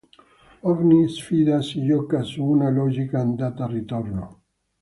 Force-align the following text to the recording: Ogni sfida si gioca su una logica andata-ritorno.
Ogni 0.69 1.07
sfida 1.09 1.61
si 1.61 1.83
gioca 1.85 2.23
su 2.23 2.43
una 2.43 2.71
logica 2.71 3.19
andata-ritorno. 3.19 4.41